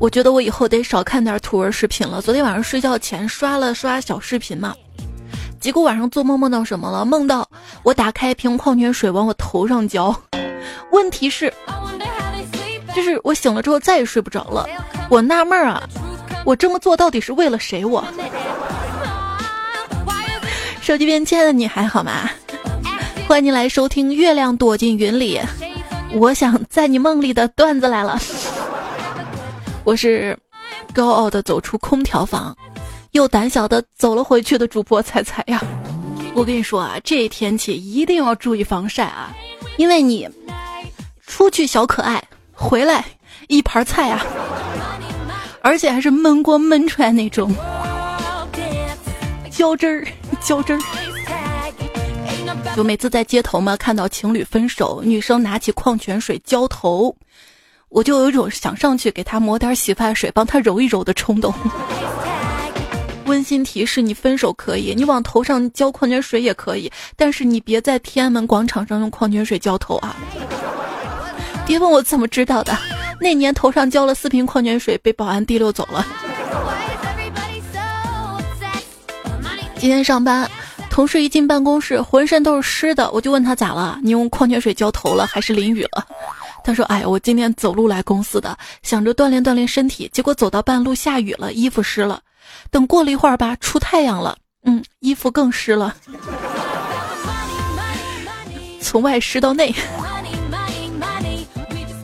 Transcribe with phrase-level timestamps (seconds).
[0.00, 2.22] 我觉得我以后得少看点图文视频了。
[2.22, 4.74] 昨天晚上睡觉前刷了刷小视频嘛，
[5.60, 7.04] 结果晚上做梦梦到什么了？
[7.04, 7.46] 梦到
[7.82, 10.18] 我打开一瓶矿泉水往我头上浇。
[10.90, 11.52] 问题是，
[12.94, 14.66] 就是我醒了之后再也睡不着了。
[15.10, 15.82] 我纳闷啊，
[16.46, 17.84] 我这么做到底是为了谁？
[17.84, 18.02] 我
[20.80, 22.30] 手机边亲爱的你还好吗？
[23.28, 25.38] 欢迎你来收听《月亮躲进云里》，
[26.18, 28.18] 我想在你梦里的段子来了。
[29.84, 30.38] 我是
[30.92, 32.56] 高傲的走出空调房，
[33.12, 35.62] 又胆小的走了回去的主播彩彩呀。
[36.34, 39.34] 我跟你说啊，这天气一定要注意防晒啊，
[39.78, 40.28] 因为你
[41.26, 42.22] 出去小可爱，
[42.52, 43.04] 回来
[43.48, 44.24] 一盘菜啊，
[45.62, 47.52] 而且还是焖锅焖出来那种，
[49.50, 50.06] 浇汁儿，
[50.40, 50.80] 浇汁儿。
[52.76, 57.16] 就每次在街头嘛，看到情侣分手，女生拿起矿泉水浇头。
[57.90, 61.52] 我就有一种想上去给他抹点洗发水，帮他揉一揉的冲动。
[63.26, 70.16] 温馨提示：你分手可以，你往头上浇矿泉水也可以，但是你别在天安门广场上用矿泉水浇头啊！
[71.66, 72.76] 别问我怎么知道的，
[73.20, 76.06] 那年头上浇了四瓶矿泉水，被保安提溜走了。
[79.78, 80.48] 今天上班，
[80.90, 83.98] 同事一进办公室，浑身都是湿的，我就问他咋了？
[84.02, 86.06] 你用矿泉水浇头了，还是淋雨了？
[86.62, 92.20] 他说：“哎，我今天走路来公司的，想着锻炼锻炼身体，结果走到半路下雨了，衣服湿了。
[92.70, 95.94] 等过了一会儿吧，出太阳了，嗯，衣服更湿了，
[98.80, 99.74] 从外湿到内。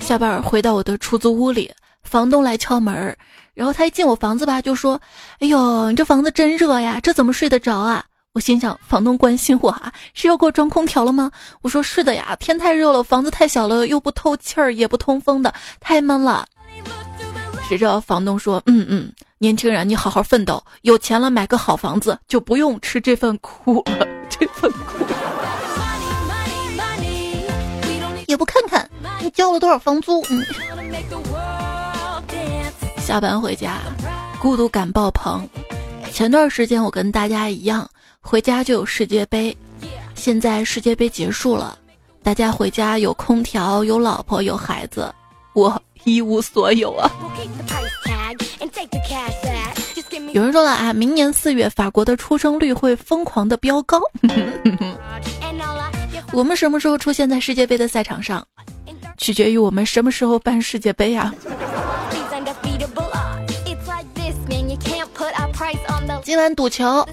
[0.01, 1.71] 下班回到我的出租屋里，
[2.03, 3.17] 房东来敲门，
[3.55, 5.01] 然后他一进我房子吧，就说
[5.41, 8.05] ：‘哎呦，你这房子真热呀，这怎么睡得着啊？’”
[8.37, 11.31] 我心想，房东关心我啊，是要给我装空调了吗？
[11.63, 16.45] 我说是的呀，天太热了，房子太小了，又不透气儿，也不通风的，太闷了。
[17.67, 24.07] 谁知道房东说，嗯嗯，年轻人，你好好奋斗，有钱了买个好房子，就不用吃这份苦了。
[24.29, 25.03] 这份苦，
[28.27, 28.87] 也不看看
[29.23, 30.23] 你交了多少房租。
[30.29, 30.45] 嗯。
[32.99, 33.79] 下班回家，
[34.39, 35.49] 孤独感爆棚。
[36.13, 37.89] 前段时间我跟大家一样。
[38.27, 39.57] 回家就有世界杯，
[40.17, 41.79] 现在世界杯结束了，
[42.25, 45.15] 大家回家有空调，有老婆，有孩子，
[45.55, 47.09] 我一无所有啊。
[50.33, 54.01] 有人说了啊，明年四月法国的出生率会疯狂的飙高。
[56.33, 58.45] 我们什么时候出现在世界杯的赛场上，
[59.19, 61.33] 取决于我们什么时候办世界杯啊。
[66.27, 67.07] 今晚赌球，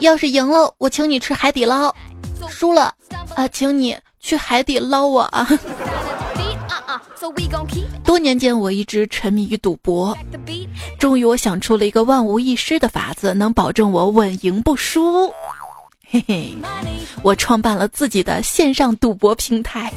[0.00, 1.94] 要是赢了，我请你吃海底捞；
[2.48, 2.92] 输了，
[3.36, 5.20] 啊，请你去海底捞我。
[5.20, 5.48] 啊！
[8.02, 10.18] 多年间，我一直沉迷于赌博，
[10.98, 15.32] 终于我想出了一个万无一失的法子，能保证我稳赢不输。
[16.10, 16.52] 嘿嘿，
[17.22, 19.92] 我创办了自己的线上赌博平台，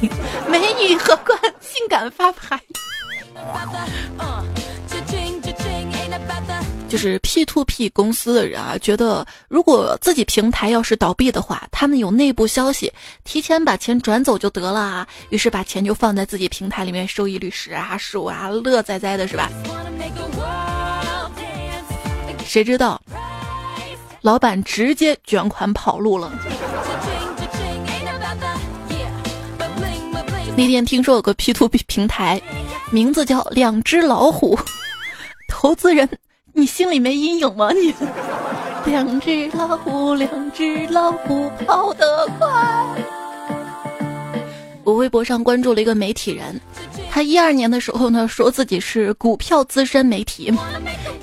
[0.48, 2.60] 美女荷官，性感发牌。
[6.94, 12.92] 就是 P to P 公司的人啊，觉得如果自己平台要是倒闭的话，他们有内部消息，
[13.24, 15.04] 提前把钱转走就得了啊。
[15.30, 19.50] 于是把钱就放在自己平台里面，收益率十啊十五啊，乐哉哉的是吧？
[22.46, 23.02] 谁知道，
[24.20, 26.30] 老板直接卷款跑路了。
[30.56, 32.40] 那天听说有个 P to P 平台，
[32.92, 34.56] 名字叫两只老虎，
[35.48, 36.08] 投资人。
[36.56, 37.70] 你心里没阴影吗？
[37.74, 37.92] 你
[38.86, 42.48] 两只老虎，两只老虎跑得快。
[44.84, 46.60] 我微博上关注了一个媒体人，
[47.10, 50.52] 他一二年的时候呢说自己是股票资深媒体，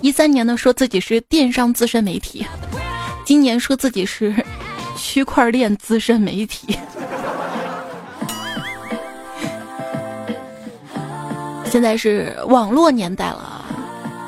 [0.01, 2.45] 一三年呢说自己是电商资深媒体，
[3.23, 4.35] 今年说自己是
[4.97, 6.77] 区块链资深媒体。
[11.65, 13.59] 现在是网络年代了。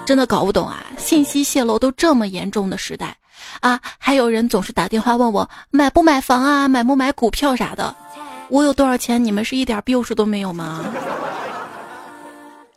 [0.05, 0.82] 真的搞不懂啊！
[0.97, 3.15] 信息泄露都这么严重的时代，
[3.59, 7.95] 啊，还有人总是打电话问我买不买房啊，买不买股票啥的。
[8.49, 10.85] 我有多少钱，你们是一点病数都没有吗？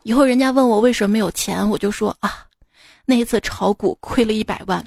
[0.03, 2.45] 以后人家问我为什么没有钱，我就说啊，
[3.05, 4.83] 那一次炒股亏了一百万。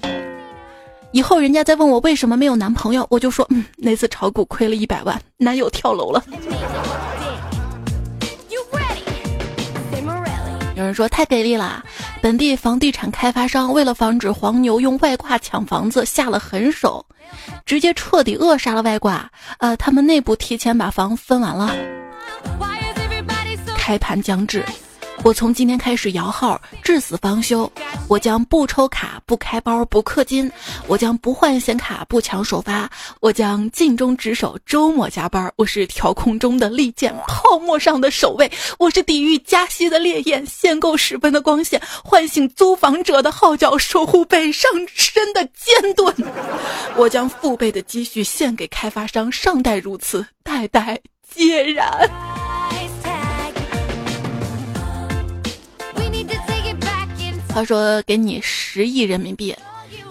[1.13, 6.25] 以后人家再问我为什么没有男朋友，我就说嗯，那次炒股亏了一百万，男友跳楼了。
[10.95, 11.85] 说太给力了，
[12.21, 17.05] 本地房地产开发商为了防止黄牛用外挂抢房子，下了狠手，
[17.65, 19.31] 直接彻底扼杀了外挂。
[19.59, 21.75] 呃，他们内部提前把房分完了。
[23.77, 24.65] 开盘将至，
[25.23, 27.71] 我从今天开始摇号，至死方休。
[28.09, 30.51] 我将不抽卡、不开包、不氪金。
[30.87, 32.91] 我将不换显卡、不抢首发。
[33.21, 35.53] 我将尽忠职守，周末加班。
[35.57, 38.51] 我是调控中的利剑，泡沫上的守卫。
[38.79, 46.15] 我是抵御加息的烈焰，限购十分的光线，唤醒租房者的号角，守护北上深的坚盾。
[46.97, 50.99] 我将父辈的积蓄献给开发商，上代如此，代代
[51.31, 52.11] 皆然。
[57.61, 59.55] 他说：“给你十亿人民币，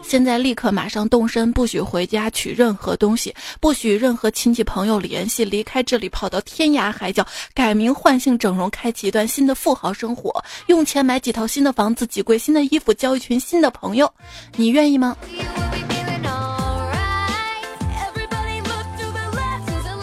[0.04, 7.26] 现在立刻马上动身，不许回家取任何东西，不许任何亲戚朋友联系，离开这里，跑到天涯海角，
[7.56, 10.32] 改名换姓整容，开启一段新的富豪生活，
[10.68, 14.08] 用钱买几套新的房子，几柜新的衣服，交一群新的朋友，
[14.56, 15.18] 你愿意吗？”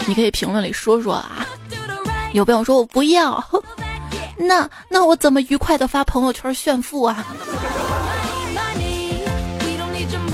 [0.05, 1.47] 你可以评论里说说啊，
[2.33, 3.41] 有朋友说我不要。
[4.37, 7.25] 那那我怎么愉快的发朋友圈炫富啊？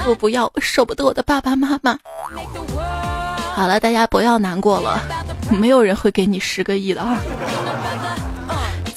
[0.05, 1.97] 我不要，舍不得我的爸爸妈妈。
[3.55, 5.01] 好了，大家不要难过了，
[5.49, 7.17] 没有人会给你十个亿的啊。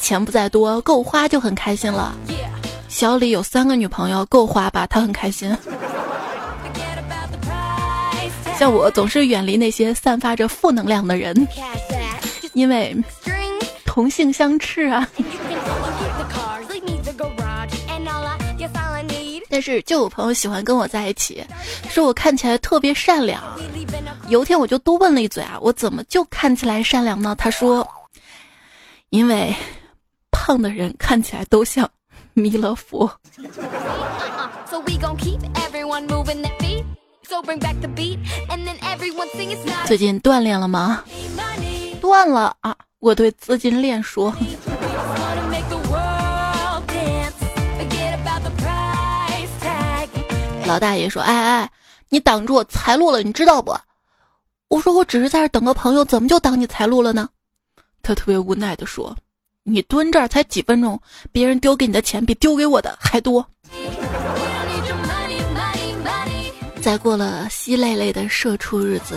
[0.00, 2.12] 钱不在多，够花就很开心了。
[2.88, 4.86] 小李有三个女朋友，够花吧？
[4.88, 5.56] 他很开心。
[8.58, 11.46] 像我总是远离那些散发着负能量的人，
[12.54, 12.96] 因为。
[13.96, 15.08] 同性相斥啊！
[19.48, 21.42] 但是就有朋友喜欢跟我在一起，
[21.88, 23.42] 说我看起来特别善良。
[24.28, 27.34] 有一天我就多问了一嘴啊，我怎么就看起来善良呢？
[27.38, 27.88] 他说，
[29.08, 29.56] 因为
[30.30, 31.88] 胖的人看起来都像
[32.34, 33.10] 弥勒佛。
[39.86, 41.02] 最近锻炼了吗？
[41.98, 42.76] 断了啊！
[43.06, 44.34] 我对资金链说
[50.66, 51.70] ：“老大爷说，哎哎，
[52.08, 53.72] 你挡住我财路了，你知道不？”
[54.66, 57.28] 我说：“我只是在这等个朋友，怎么就挡你财路了呢？”
[58.02, 59.16] 他特别无奈的说
[59.62, 61.00] ：“你蹲这儿才几分钟，
[61.30, 63.46] 别人丢给你的钱比丢给我的还多。”
[66.82, 69.16] 再过了稀累累的社畜日子。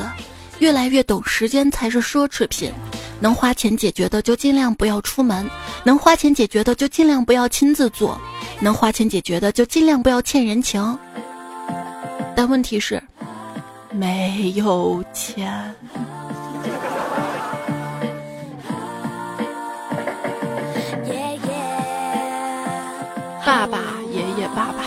[0.60, 2.72] 越来越懂，时间才是奢侈品，
[3.22, 5.50] 能花钱解决的就尽量不要出门，
[5.84, 8.20] 能花钱解决的就尽量不要亲自做，
[8.60, 10.98] 能花钱解决的就尽量不要欠人情。
[12.36, 13.02] 但问题是，
[13.92, 15.76] 没有钱。
[23.46, 23.80] 爸爸，
[24.14, 24.84] 爷爷，爸爸。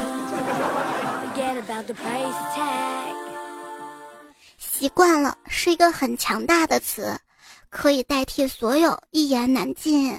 [4.57, 7.17] 习惯了是一个很强大的词，
[7.73, 10.15] 可以代替所有一言难尽。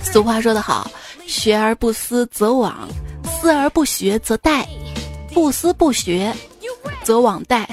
[0.00, 0.88] 俗话说得好，
[1.26, 2.72] 学而不思则罔，
[3.24, 4.64] 思而不学则殆，
[5.32, 6.32] 不思不学
[7.02, 7.66] 则罔殆。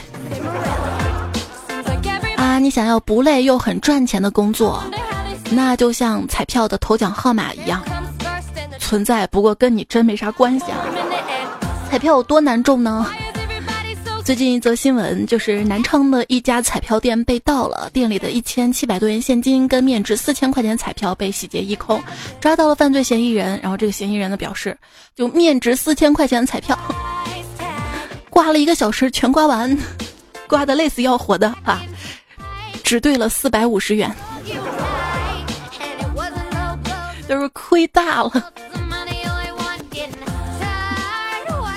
[2.36, 4.84] 啊，你想要不累又很赚钱的工作，
[5.52, 7.84] 那就像彩票的头奖号码一样，
[8.80, 10.80] 存在，不过跟你真没啥关系啊。
[11.92, 13.06] 彩票有多难中呢？
[14.23, 22.01] 最近一则新闻，就是南昌的一家彩票店被盗了，店里的一千七百多元现金跟面值四千块钱彩票被洗劫一空，
[22.39, 23.59] 抓到了犯罪嫌疑人。
[23.61, 24.78] 然后这个嫌疑人呢表示，
[25.16, 26.78] 就面值四千块钱彩票，
[28.30, 29.75] 刮了一个小时全刮完，
[30.47, 31.81] 刮的累死要活的啊，
[32.83, 34.09] 只兑了四百五十元，
[37.28, 38.54] 就是亏大了。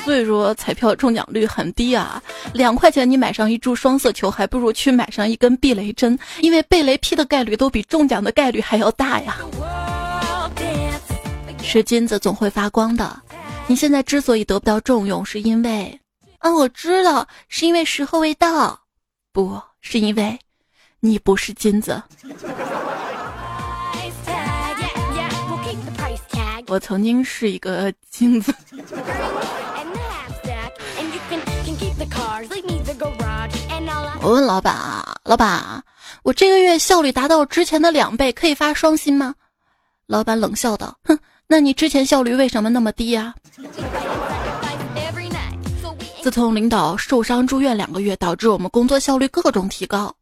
[0.04, 9.38] 所以说彩票中奖率很低啊，两块钱你买上一注双色球，还不如去买上一根避雷针，因为被雷劈的概率都比中奖的概率还要大呀。
[11.62, 13.18] 是金子总会发光的，
[13.66, 15.98] 你现在之所以得不到重用，是因为，
[16.38, 18.78] 啊，我知道，是因为时候未到，
[19.32, 20.38] 不是因为，
[21.00, 22.00] 你不是金子。
[26.66, 28.54] 我曾经是一个金子。
[34.20, 35.82] 我问老板啊，老板，
[36.22, 39.34] 我这个月效率达到之前的两倍，可以发双薪吗？
[40.06, 43.34] 老板冷笑道：“哼，那你之前效率为什么那么低呀？”
[46.22, 50.14] 自从领导受伤住院两个月，导致我们工作效率各种提高。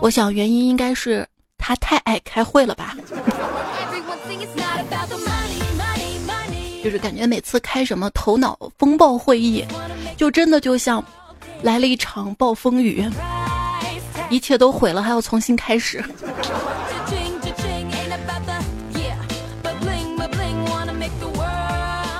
[0.00, 1.24] 我想原因应该是
[1.58, 2.96] 他太爱开会了吧。
[6.82, 9.64] 就是感觉每次开什么头脑风暴会议
[10.16, 11.02] 就真的就像
[11.62, 13.08] 来了一场暴风雨
[14.28, 16.02] 一切都毁了还要重新开始。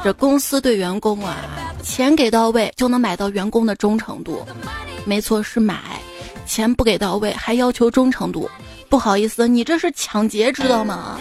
[0.04, 1.36] 这公司对员工啊
[1.82, 4.44] 钱给到位就能买到员工的忠诚度
[5.04, 5.80] 没错是买
[6.44, 8.48] 钱不给到位还要求忠诚度。
[8.88, 11.18] 不好意思你这是抢劫知道吗？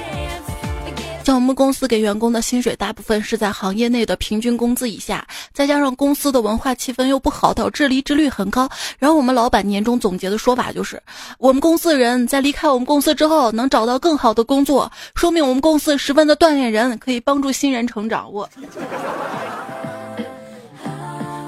[1.23, 8.67] 像我们公司给员工的薪水，大部分是在行业内的平均工资以下，再加上公司的文化气氛又不好，导致离职率很高。
[8.97, 11.01] 然后我们老板年终总结的说法就是，
[11.37, 18.31] 我们公司的人在离开我们公司之后能找到更好的工作，说明我们公司十分的锻炼人，可以帮助新人成长。
[18.31, 18.49] 我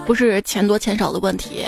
[0.06, 1.66] 不是钱多钱少的问题。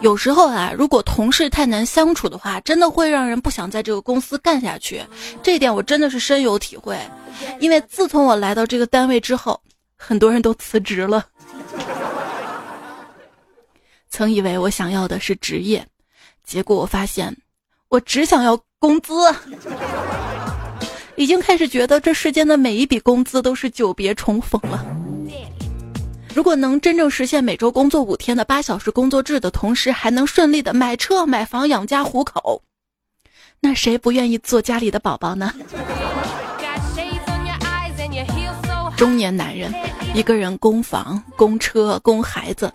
[0.00, 5.02] 有时候啊，如果同事太难相处的话，真的会让人不想在这个公司干下去。
[5.42, 6.96] 这一点我真的是深有体会，
[7.58, 9.60] 因为自从我来到这个单位之后，
[9.96, 11.26] 很多人都辞职了。
[14.08, 15.84] 曾以为我想要的是职业，
[16.44, 17.36] 结果我发现，
[17.88, 19.12] 我只想要工资。
[21.16, 24.86] 已经开始觉得这世间的每一笔工资都是久别重逢了。
[26.34, 32.62] 如果能真正实现每周工作五天的八小时工作制的同时，还能顺利的买车买房养家糊口，
[33.60, 35.52] 那谁不愿意做家里的宝宝呢？
[38.96, 39.72] 中年男人
[40.14, 42.72] 一个人供房、供车、供孩子，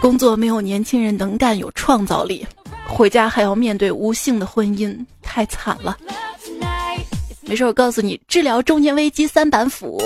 [0.00, 2.46] 工作没有年轻人能干有创造力，
[2.88, 5.96] 回家还要面对无性的婚姻，太惨了。
[7.52, 10.00] 没事，我告诉你，治疗中年危机三板斧：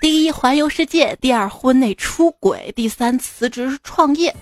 [0.00, 4.34] 第一，环游世界；第二，婚内出轨；第三，辞职创业。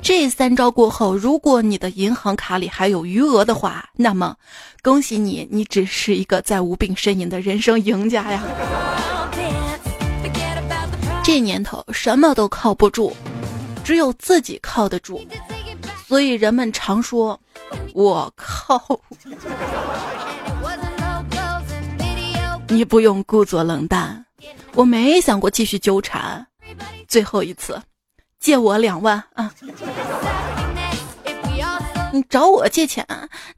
[0.00, 4.34] 这三招过后，如果你的银行卡里还有余额的话，那么
[4.82, 8.42] 恭喜你，你只是一个在无病呻吟的人生赢家呀！
[11.22, 13.12] 这年头什么都靠不住，
[13.84, 15.20] 只有自己靠得住，
[16.08, 17.38] 所以人们常说
[17.92, 18.82] ：“我靠。”
[22.72, 24.24] 你不用故作冷淡，
[24.72, 26.46] 我没想过继续纠缠。
[27.06, 27.78] 最后一次，
[28.40, 29.52] 借我两万啊！
[32.10, 33.06] 你找我借钱，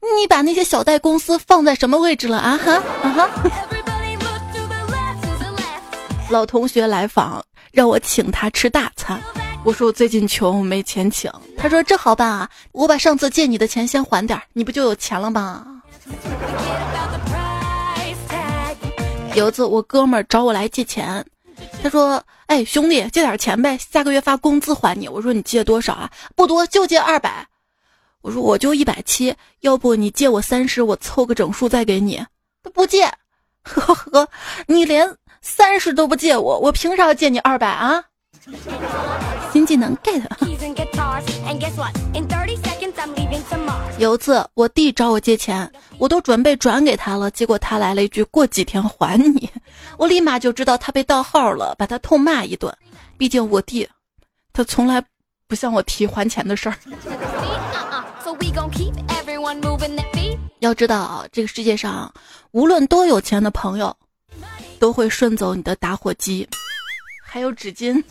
[0.01, 2.57] 你把那些小贷公司放在什么位置了啊？
[2.57, 3.29] 哈啊哈！
[6.29, 7.41] 老同学来访，
[7.71, 9.17] 让我请他吃大餐。
[9.63, 11.31] 我说我最近穷，没钱请。
[11.57, 15.65] 他说这好办啊，我把上次借你的钱先还点，你不就有钱了吗？
[19.35, 21.25] 有一次，我哥们儿找我来借钱，
[21.83, 26.09] 他说：“哎，兄弟，借点钱呗，下个月发工资还你。”我说：“你借多少啊？
[26.37, 27.45] 不多，就借二百。”
[28.23, 32.25] 我说：“我就一百七，要不你借我三十，我凑个整数再给你。”
[32.63, 33.05] 他不借，
[33.63, 34.29] 呵呵，
[34.67, 38.05] 你连三十都不借我，我凭啥要借你二百啊？
[39.51, 40.23] 新技能 get。
[43.97, 49.49] 有次我弟找我借钱，我都准备转给他了，结果他来了一句“过几天还你”，
[49.97, 52.73] 我立马就知道他被盗号了，把他痛骂一顿。
[53.17, 53.87] 毕竟我弟，
[54.51, 55.01] 他从来
[55.47, 56.75] 不向我提还钱的事儿。
[60.59, 62.13] 要知道，这个世界上
[62.51, 63.95] 无论多有钱的朋友，
[64.79, 66.47] 都会顺走你的打火机，
[67.23, 68.03] 还有纸巾。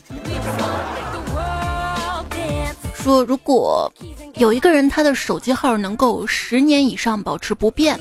[3.05, 3.93] 说如果
[4.37, 8.01] 有一个人他的手机号能够十年以上保持不变，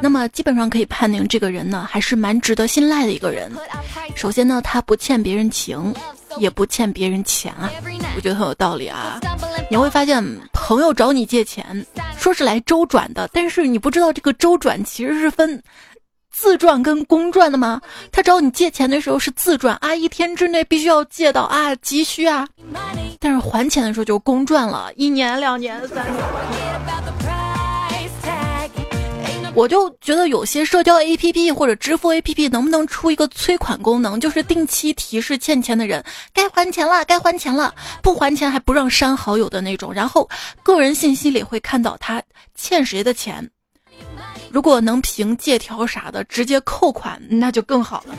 [0.00, 3.50] 那么基本上可以判定这个人呢还是蛮值得信赖的一个人。
[4.14, 5.92] 首先呢，他不欠别人情，
[6.38, 7.68] 也不欠别人钱啊，
[8.14, 9.18] 我觉得很有道理啊。
[9.68, 11.84] 你会发现，朋友找你借钱，
[12.16, 15.60] 说是来周转的，但是你不知道这个周转其实是分。
[16.36, 17.80] 自赚跟公赚的吗？
[18.10, 22.46] 他找你借钱的时候是自赚啊，一天之内必须要借到啊，急需啊。
[23.20, 26.24] 但是还钱的时候就公赚了，一年、两年、三年。
[29.54, 37.72] 我就觉得有些社交 APP 或者支付 APP 能不能出一个催款功能，就是定期提示欠钱的人该还钱了，该还钱了，
[38.02, 40.28] 不还钱还不让删好友的那种，然后
[40.64, 42.20] 个人信息里会看到他
[42.56, 43.48] 欠谁的钱。
[44.54, 48.14] 如果能凭借条啥的直接扣款，那就更好了。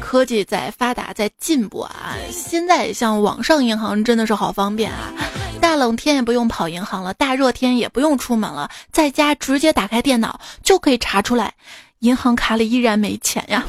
[0.00, 2.16] 科技在发达，在进步啊！
[2.32, 5.12] 现在像网上银行真的是好方便啊！
[5.60, 11.54] 大冷天也不用跑银行了，大热天也不用出门了，在家直接打开电脑就可以查出来，
[12.00, 13.64] 银行卡里依然没钱呀！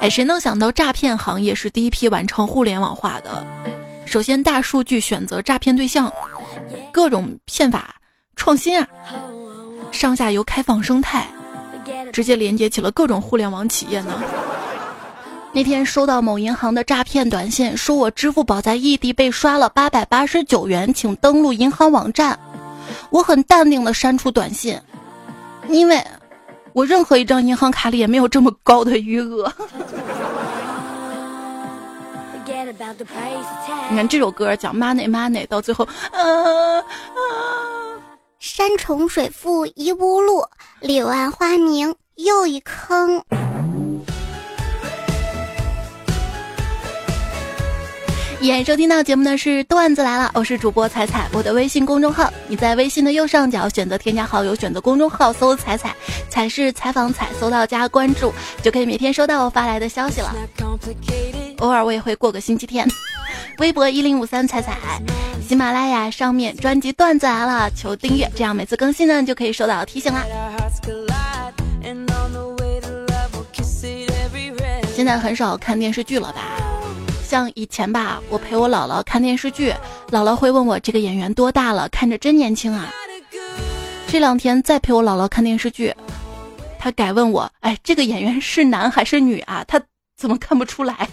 [0.00, 3.46] 哎，谁能想到诈骗行业是第一批完成互联网化的？
[4.04, 6.12] 首先，大数据选择诈骗对象。
[6.92, 7.94] 各种骗法
[8.36, 8.86] 创新啊，
[9.90, 11.26] 上下游开放生态，
[12.12, 14.22] 直接连接起了各种互联网企业呢。
[15.52, 22.38] 那天收到某银行的诈骗短信，说我支付宝在异地被刷了八百八十九元，请登录银行网站。
[23.10, 24.78] 我很淡定的删除短信，
[25.68, 26.02] 因为。
[26.74, 29.52] 我任何一张银行卡里也没有这么高的余额。
[33.90, 36.82] 你看这首歌讲 money money，到最后，呃，
[38.38, 40.42] 山重水复疑无路，
[40.80, 43.22] 柳暗花明又一坑。
[48.40, 55.94] 演收听到节目的是段子来了，我是主播彩彩，我的微信公众号，你在微信的右上角选择添加好友，选择公众号搜彩彩，
[56.30, 60.34] 彩是采访彩，搜到加关注就可以每天收到我发来的消息了。
[61.58, 62.86] 偶尔我也会过个星期天。
[63.58, 64.76] 微博一零五三彩彩，
[65.46, 70.24] 喜马拉雅上面专辑段子来了，求订阅，这样每次更新呢就可以收到提醒啦。
[74.94, 76.42] 现在很少看电视剧了吧？
[77.24, 79.72] 像以前吧，我陪我姥姥看电视剧，
[80.10, 82.88] 姥姥会问我这个演员多大了，看着真年轻啊。
[84.06, 85.94] 这两天再陪我姥姥看电视剧，
[86.78, 89.64] 她改问我，哎，这个演员是男还是女啊？
[89.68, 89.80] 他
[90.18, 90.96] 怎么看不出来？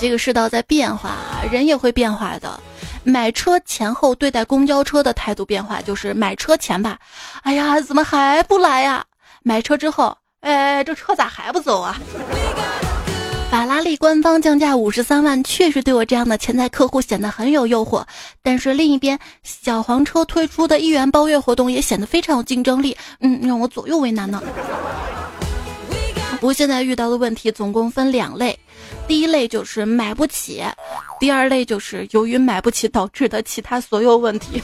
[0.00, 1.18] 这个世道在变化，
[1.52, 2.58] 人也会变化的。
[3.04, 6.98] 买车前后对待公交车的态度变化，就是买车前吧，
[7.42, 9.04] 哎呀，怎么还不来呀？
[9.42, 12.00] 买车之后，哎，这车咋还不走啊？
[13.50, 18.02] 法拉利官方降价五十三万，确实对我这样的潜在客户显得很有诱惑。
[18.42, 24.42] 但是另一边，小黄车推出的一元包月活动也显得非常有竞争力，嗯，让我左右为难呢。
[26.42, 28.58] 不过现在遇到的问题总共分两类，
[29.06, 30.60] 第一类就是买不起，
[31.20, 34.60] 第二类就是由于买不起导致的其他所有问题。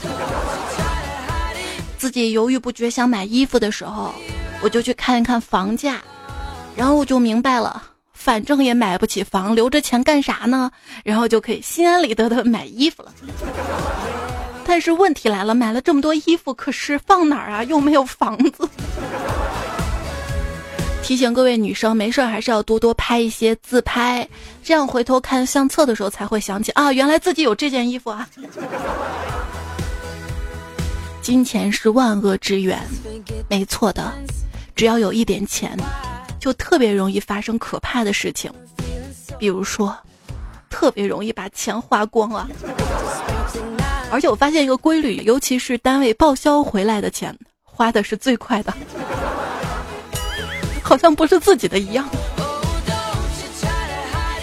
[1.97, 4.13] 自己犹豫不决想买衣服的时候，
[4.61, 6.01] 我就去看一看房价，
[6.75, 7.81] 然后我就明白了。
[8.11, 10.69] 反正也买不起房，留着钱干啥呢？
[11.05, 13.13] 然后就可以心安理得的买衣服了。
[14.65, 17.63] 但是问题来了，买了这么多衣服，可是放哪儿啊？
[17.63, 18.67] 又没有房子。
[21.09, 24.29] 提醒各位女生，没事还是要多多拍一些自拍，
[24.63, 28.29] 这样回头看相册的时候才会想起啊，原来自己有这件衣服啊。
[31.19, 32.79] 金钱是万恶之源，
[33.47, 34.13] 没错的，
[34.75, 35.75] 只要有一点钱。
[36.39, 38.53] 就特别容易发生可怕的事情，
[39.39, 39.97] 比如说，
[40.69, 42.47] 特别容易把钱花光啊！
[44.11, 48.71] 而且我发现一个规律，尤其是单位报销回来的钱，花的是最快的，
[50.89, 52.09] 好像不是自己的一样。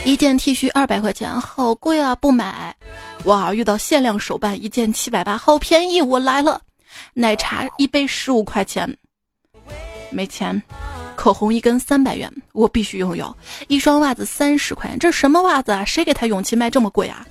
[0.05, 2.73] 一件 T 恤二百块钱，好贵啊，不买！
[3.25, 6.61] 哇，遇到限量手办，一件七百八，好便宜，我来了。
[7.15, 8.97] 奶茶一杯十五块钱，
[10.11, 10.63] 没钱。
[11.17, 13.37] 口红一根三百元，我必须拥有。
[13.67, 15.85] 一双袜子三十块钱，这什么袜子啊？
[15.85, 17.27] 谁给他勇气卖这么贵啊？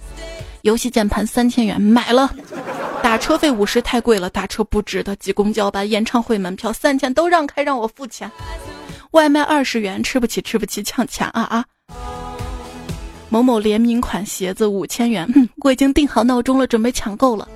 [0.63, 2.29] 游戏键盘三千元，买了。
[3.01, 5.15] 打车费五十太贵了，打车不值得。
[5.15, 8.29] 挤公交吧，演唱会门票三千都让开，让我付钱。
[9.15, 11.63] 外卖二十元，吃不起，吃不起，抢钱啊啊！
[13.29, 15.25] 某某联名款鞋子五千元，
[15.63, 17.47] 我已经定好闹钟了，准备抢购了。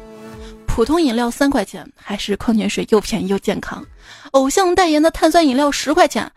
[0.65, 3.85] 普通饮料三块钱，还是矿泉水又便宜又健康。
[4.31, 6.31] 偶像代言的碳酸饮料十块钱，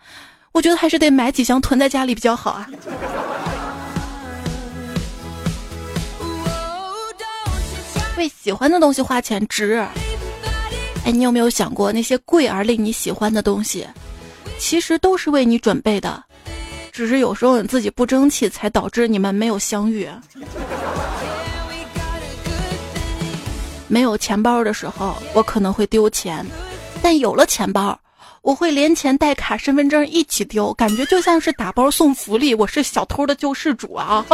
[0.51, 2.69] 我觉得还是得买几箱囤在家里比较好啊。
[8.19, 9.87] 为喜欢的东西花钱值。
[11.05, 13.87] 哎，你有没有想过，那些贵而令你喜欢的东西，
[14.63, 16.23] 其实都是为你准备的，
[16.93, 20.09] 只是有时候你自己不争气，才导致你们没有相遇。
[23.89, 26.47] 没有钱包的时候，我可能会丢钱；
[27.03, 27.99] 但有了钱包，
[28.41, 32.55] 我会连钱带卡、身份证一起丢，感觉就像是打包送福利。
[32.55, 34.25] 我是小偷的救世主啊！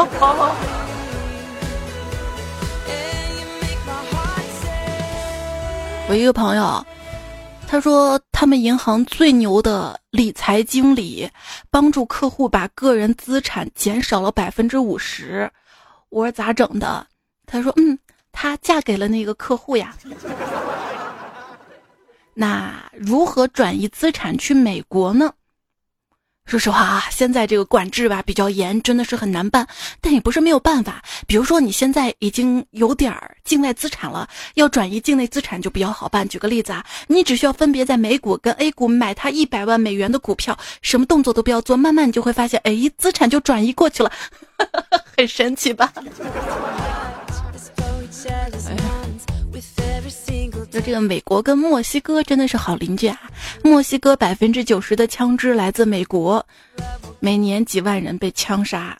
[6.06, 6.86] 我一个朋友，
[7.70, 11.30] 他说他们银行最牛的理财经理，
[11.70, 15.50] 帮助客户把个人资产减少了百分之五十。
[16.08, 17.06] 我说咋整的？
[17.46, 17.98] 他说嗯。
[18.30, 19.96] 她嫁给了那个客户呀，
[22.34, 25.32] 那如何转移资产去美国呢？
[26.48, 29.68] 说实话啊，现在这个管制吧比较严，真的是很难办，
[30.00, 31.02] 但也不是没有办法。
[31.26, 36.26] 比如说你现在已经有点儿境内资产了，要转移境内资产就比较好办。
[36.26, 44.10] 举个例子啊，你只需要分别在美股跟 A 股买它一百万美元的股票，什么动作都不要做，慢慢你就会发现，哎，资产就转移过去了，
[45.18, 45.92] 很神奇吧？
[50.78, 53.18] 就这个美国跟墨西哥真的是好邻居啊！
[53.64, 56.44] 墨西哥百分之九十的枪支来自美国，
[57.18, 58.96] 每年几万人被枪杀；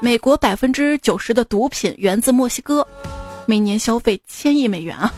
[0.00, 2.86] 美国百分之九十的毒品源自墨西哥，
[3.44, 5.12] 每年消费千亿美元啊！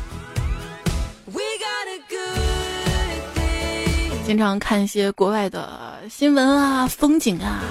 [4.27, 7.63] 经常看一些国外的新闻啊、风景啊，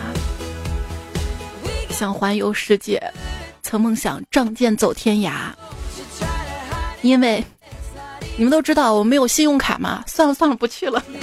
[1.90, 3.12] 想环游世界，
[3.62, 5.52] 曾梦想仗剑走天涯。
[7.02, 7.46] 因为
[8.38, 11.02] 你们都知道我没有信用卡嘛，算了算了，不去了。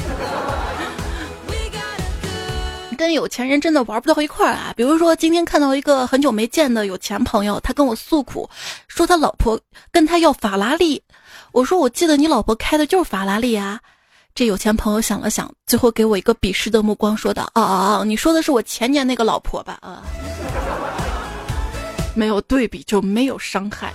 [2.96, 4.72] 跟有钱人真的玩不到一块儿啊！
[4.76, 8.48] 比如说，今天看到一个很久没见的有钱朋友，他跟我诉苦，
[8.86, 9.58] 说他老婆
[9.90, 11.02] 跟他要法拉利。
[11.50, 13.80] 我说，我记得你老婆开的就是法拉利啊。
[14.36, 19.76] 这有钱朋友想了想，最后给我一个鄙视的目光，说道：“哦哦哦，你说的是我前年那个老婆吧？
[19.82, 20.04] 啊，
[22.14, 23.92] 没有对比就没有伤害。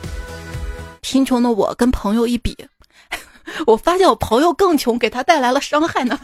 [0.99, 2.55] 贫穷的我跟朋友一比，
[3.65, 6.19] 我发现我朋友更穷，给他带来了伤害呢。”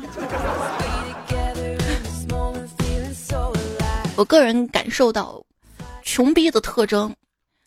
[4.16, 5.44] 我个人感受到，
[6.04, 7.16] 穷逼的特征，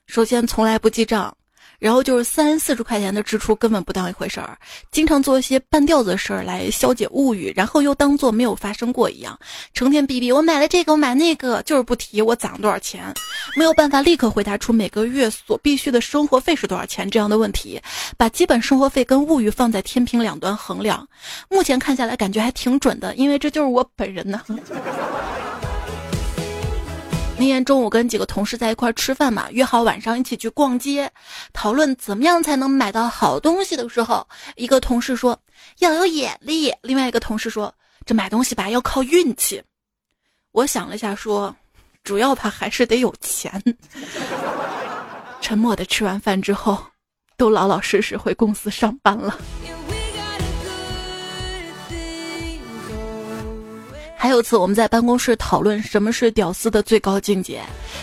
[0.07, 1.37] 首先从来不记账，
[1.79, 4.57] 然后就是三四十块钱的支出根本不当一回事儿，
[4.91, 9.39] 经常做一些半吊子的事儿来消解物欲，然后又当做没有发生过一样，
[9.75, 13.13] 成天逼逼我买了这个我买那个，就是不提我攒了多少钱，
[13.57, 17.81] 没有办法立刻回答出每个月所必须的生活费是多少钱这样的问题，
[18.17, 21.07] 把基本生活费跟物欲放在天平两端衡量，
[21.49, 24.41] 目前看下来感觉还挺准的，因为这就是我本人呢。
[27.39, 31.11] 那天中午跟几个同事在一块吃饭嘛，约好晚上一起去逛街，
[31.53, 35.39] 讨论怎么样才能买到好东西的时候，一个同事说
[35.79, 37.73] 要有眼力，另外一个同事说
[38.07, 39.63] 这买东西吧要靠运气。
[40.53, 41.55] 我想了一下说，
[42.03, 43.63] 主要他还是得有钱。
[45.43, 46.83] 沉默的吃完饭之后，
[47.37, 49.39] 都老老实实回公司上班了。
[54.27, 57.63] 还有次我们在办公室讨论什么是屌丝的最高境界，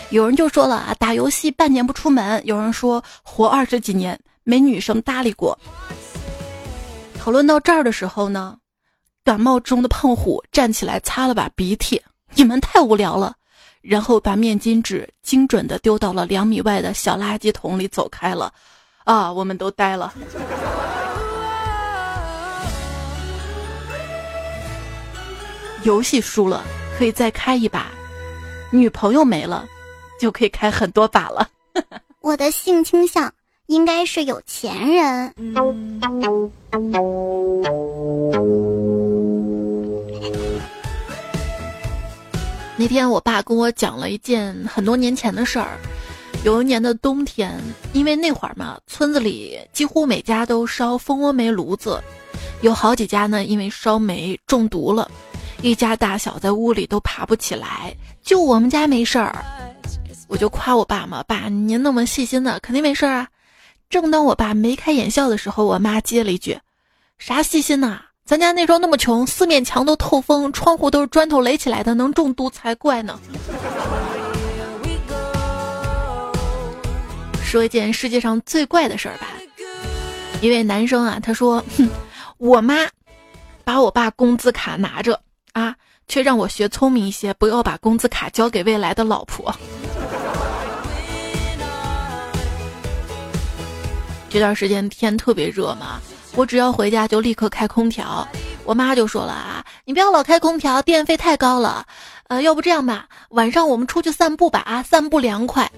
[0.09, 5.59] 有人就说了啊，打游戏半年不出门；有人说活二十几年没女生搭理过。
[7.19, 8.55] 讨论到这儿的时候呢，
[9.25, 12.01] 感冒中的胖虎站起来擦了把鼻涕，
[12.35, 13.35] 你们太无聊了，
[13.81, 18.49] 然后把面巾纸精准的丢到了两米外的小垃圾桶里走开了。
[19.03, 20.13] 啊，我们都呆了。
[25.83, 26.63] 游戏输了
[26.97, 27.87] 可以再开一把，
[28.71, 29.65] 女朋友没了
[30.19, 31.49] 就可以开很多把了。
[32.21, 33.31] 我的性倾向
[33.67, 35.33] 应该是有钱人。
[42.77, 45.77] 那天我爸跟我讲了一件很多年前的事儿。
[46.45, 47.57] 有一年的冬天，
[47.93, 52.01] 因为那会儿嘛，村子里几乎每家都烧蜂窝煤炉子，
[52.61, 55.09] 有好几家呢因为烧煤中毒了。
[55.63, 59.41] 一家大小在屋里都爬不起来，就我们家没事儿，
[60.27, 63.27] 我就夸我爸嘛，爸您那么细心的，肯定没事儿啊。
[63.89, 66.59] 正当我爸眉开眼笑的时候，我妈接了一句
[67.17, 68.01] ：“啥细心呐？
[68.25, 73.17] 咱家那时候那么穷，四面墙都透风，窗户都是砖头垒起来的，能中毒才怪呢。”
[77.41, 79.27] 说一件世界上最怪的事儿吧，
[80.41, 81.87] 一位男生啊，他说：“哼，
[82.37, 82.85] 我妈
[83.63, 85.17] 把我爸工资卡拿着。”
[85.53, 85.75] 啊，
[86.07, 89.53] 却让我学聪明一些，不要把工资卡交给未来的老婆。
[94.29, 96.01] 这段时间天特别热嘛，
[96.35, 98.27] 我只要回家就立刻开空调。
[98.65, 101.85] 我妈就说了啊，你不要老开空调，电费太高了。
[102.29, 105.71] 呃，要不这样吧，晚上我们出去散步吧，啊，散步凉快。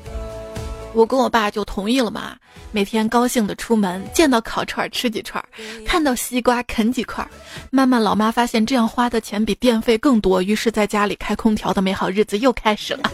[0.95, 2.37] 我跟我爸就同意了嘛，
[2.71, 5.43] 每天高兴的出门，见到烤串吃几串，
[5.85, 7.27] 看到西瓜啃几块。
[7.69, 13.11] 慢慢，老妈发现这样花的钱比电费更多，于是在家里开空调的美好日子又开始了。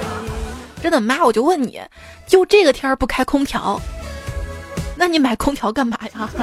[0.82, 1.80] 真的，妈，我就问你，
[2.26, 3.80] 就这个天儿不开空调，
[4.94, 6.28] 那你买空调干嘛呀？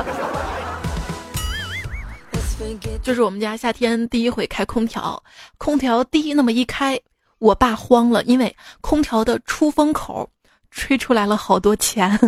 [3.04, 5.24] 就是我们家夏天第一回开空调，
[5.60, 7.00] 空调滴那么一开，
[7.38, 10.28] 我爸慌了，因为空调的出风口。
[10.74, 12.20] 吹出来了好多钱。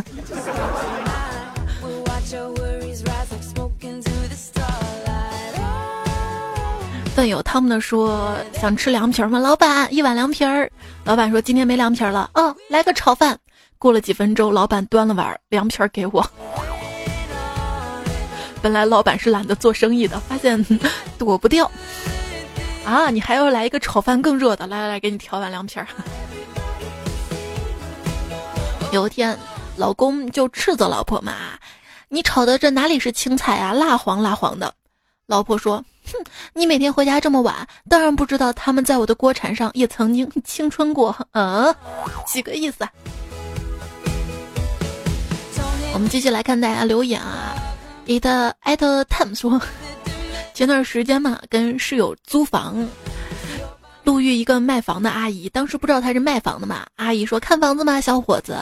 [7.15, 9.39] 饭友他们的说想吃凉皮吗？
[9.39, 10.69] 老板一碗凉皮儿。
[11.05, 12.29] 老板说今天没凉皮了。
[12.33, 13.39] 哦，来个炒饭。
[13.77, 16.29] 过了几分钟，老板端了碗凉皮儿给我。
[18.61, 20.65] 本来老板是懒得做生意的，发现
[21.17, 21.71] 躲不掉。
[22.83, 24.67] 啊，你还要来一个炒饭更热的？
[24.67, 25.87] 来来来，给你调碗凉皮儿。
[28.95, 29.37] 有一天，
[29.75, 31.33] 老公就斥责老婆嘛
[32.07, 34.73] ：“你炒的这哪里是青菜啊，蜡黄蜡黄的。”
[35.27, 36.13] 老婆说：“哼，
[36.53, 41.75] 你每天回家这么晚，当然不知道他们在我的锅铲上也曾经青春过。”嗯，
[42.25, 42.85] 几个意思？
[42.85, 42.91] 啊
[45.93, 47.53] 我们继续来看大家留言啊。
[48.05, 49.61] 你的艾特 time 说
[50.55, 52.87] ：“前段时间嘛，跟室友租房，
[54.05, 56.85] 路遇一个卖房的阿姨，当时不知道她是卖房的嘛。
[56.95, 58.57] 阿姨说：“看房子吗，小伙子？”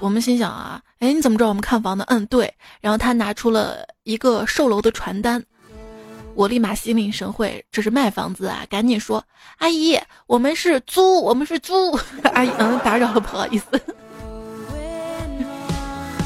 [0.00, 2.04] 我们心想啊，哎，你怎么知道我们看房的？
[2.04, 2.52] 嗯，对。
[2.80, 5.44] 然后他拿出了一个售楼的传单，
[6.34, 8.64] 我立马心领神会，这是卖房子啊！
[8.70, 9.22] 赶紧说，
[9.58, 11.92] 阿姨，我们是租，我们是租。
[12.32, 13.66] 阿姨，嗯，打扰了，不好意思。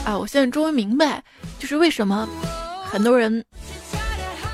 [0.05, 1.25] 啊，我现在终于明白，
[1.59, 2.29] 就是为什么
[2.85, 3.43] 很多人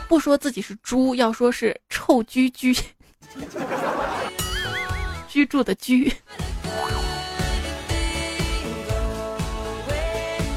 [0.06, 2.76] 不说自己是猪，要说是臭居居，
[5.26, 6.12] 居住的居。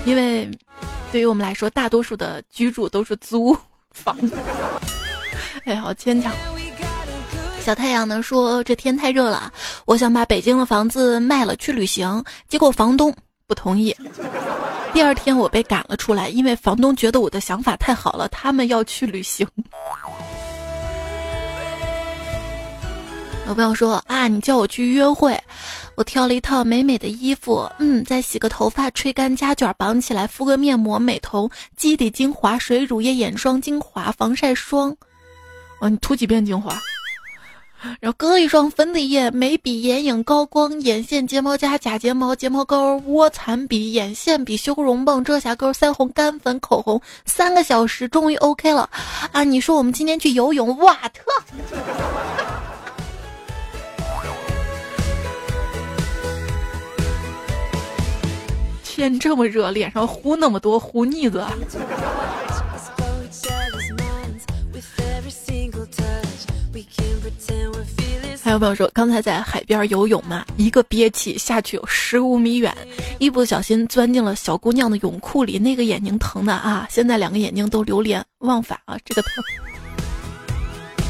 [0.06, 0.50] 因为，
[1.12, 3.56] 对于我们来说，大多数的居住都是租
[3.92, 4.18] 房。
[5.66, 6.34] 哎，好牵强。
[7.62, 9.54] 小太阳呢说：“这天太热了，
[9.86, 13.14] 我想把北京的房子卖了去旅行。”结果房东
[13.46, 13.96] 不同意。
[14.94, 19.48] 第二天我被赶了出来，因为房东觉得我的想法太好了，他们要去旅行。
[23.52, 25.38] 有朋友说：“啊，你叫我去约会。”
[25.96, 34.96] 我挑了一套美美的衣服，嗯，再洗个头发，吹干夹卷绑起来，敷个面膜、美瞳、肌底精华水、乳液、眼霜、精华、防晒霜。
[35.82, 36.80] 哦，你涂几遍精华？
[38.00, 48.90] 然后搁一双粉底液、眉笔、眼影、高光、眼线、睫毛夹、假睫毛、睫毛膏、卧蚕笔、眼线笔、修容棒、遮瑕膏、腮红、干粉、口红，三个小时终于 OK 了。
[49.34, 51.24] 啊，你说我们今天去游泳，哇特。
[59.02, 61.44] 天这么热，脸上糊那么多糊腻子。
[68.44, 72.72] 还有朋友说，刚才在海边游泳嘛，一个憋气下去有十五米远，
[73.18, 76.86] 一不小心钻进了小姑娘的泳裤里，那个眼睛疼的啊！
[76.88, 79.44] 现在两个眼睛都流连忘返啊，这个疼。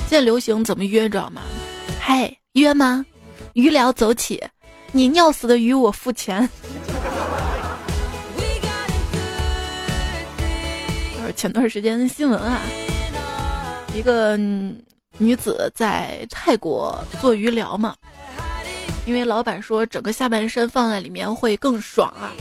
[0.07, 1.41] 现在流行怎么约，知道吗？
[1.99, 3.05] 嗨，约吗？
[3.51, 4.41] 鱼聊走起，
[4.93, 6.49] 你尿死的鱼我付钱。
[11.33, 12.61] 前段时间新闻啊，
[13.95, 14.37] 一个
[15.17, 17.95] 女子在泰国做鱼疗嘛，
[19.05, 22.31] 因为老板说整个下半身放在里面会更爽啊，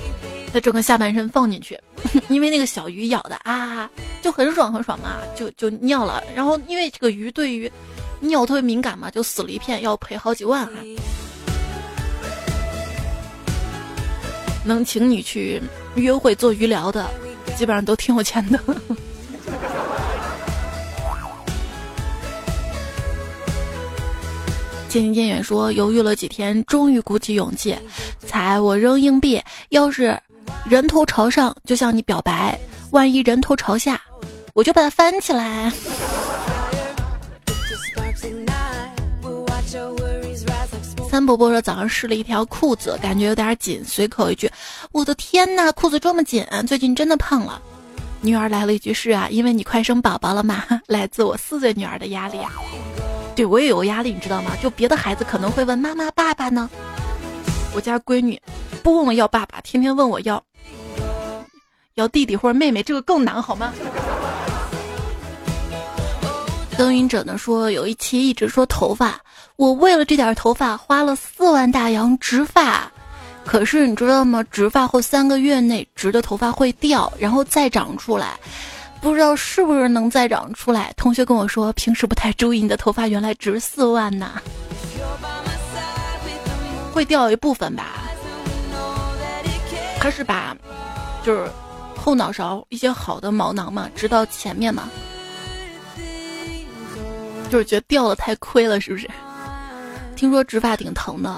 [0.52, 1.78] 她整个下半身放进去，
[2.28, 3.88] 因为那个小鱼咬的啊，
[4.22, 6.22] 就很爽很爽嘛，就就尿了。
[6.34, 7.70] 然后因为这个鱼对于
[8.20, 10.76] 尿特别敏感嘛，就死了一片，要赔好几万啊。
[14.62, 15.60] 能请你去
[15.94, 17.08] 约会做鱼疗的。
[17.60, 18.58] 基本上都挺有钱的。
[24.88, 27.76] 渐行渐远说，犹豫了几天，终于鼓起勇气。
[28.26, 30.18] 猜我扔硬币，要是
[30.64, 32.58] 人头朝上，就向你表白；
[32.92, 34.00] 万一人头朝下，
[34.54, 35.70] 我就把它翻起来。
[41.10, 44.48] 三伯伯说早上试了一条裤子，感觉有点紧，随口一句
[44.92, 47.60] ：“我的天哪，裤子这么紧，最近真的胖了。”
[48.22, 50.62] 女儿来了一句：“是啊，因为你快生宝宝了嘛。
[50.86, 52.52] ”来自我四岁女儿的压力啊，
[53.34, 54.52] 对我也有压力，你知道吗？
[54.62, 56.70] 就别的孩子可能会问妈妈、爸爸呢，
[57.74, 58.40] 我家闺女
[58.84, 60.40] 不问我要爸爸，天天问我要
[61.94, 63.74] 要弟弟或者妹妹，这个更难好吗？
[66.78, 69.20] 耕耘者呢说有一期一直说头发。
[69.60, 72.90] 我为了这点头发花了四万大洋植发，
[73.44, 74.42] 可是你知道吗？
[74.44, 78.40] 植发后三个月内植的头发会掉，然后再长出来，
[79.02, 80.90] 不知道是不是能再长出来。
[80.96, 84.40] 同学跟我说，平时不太注意，你的头发原来值四万呢，
[86.90, 87.84] 会掉一部分吧？
[89.98, 90.56] 他是把
[91.22, 91.50] 就是
[91.94, 94.88] 后脑勺一些好的毛囊嘛植到前面嘛，
[97.50, 99.06] 就是觉得掉了太亏了，是不是？
[100.16, 101.34] 听说植发挺疼的，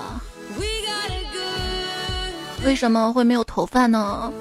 [2.65, 4.33] 为什么会没有头发呢？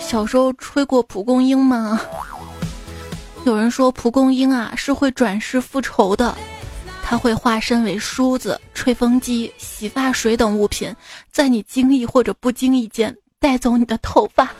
[0.00, 2.00] 小时候吹过蒲公英吗？
[3.44, 6.36] 有人说蒲公英啊是会转世复仇的，
[7.02, 10.94] 它会化身为梳子、吹风机、洗发水等物品，
[11.30, 14.50] 在你经意或者不经意间带走你的头发。